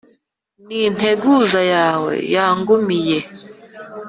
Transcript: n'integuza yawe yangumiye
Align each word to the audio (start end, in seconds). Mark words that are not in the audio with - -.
n'integuza 0.65 1.61
yawe 1.73 2.13
yangumiye 2.35 3.19